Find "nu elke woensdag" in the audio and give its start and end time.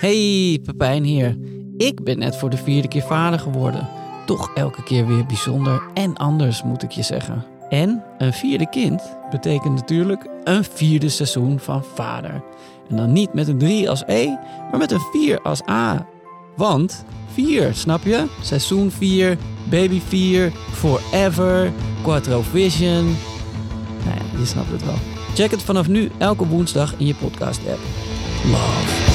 25.88-26.94